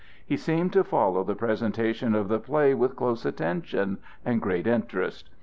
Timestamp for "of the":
2.15-2.39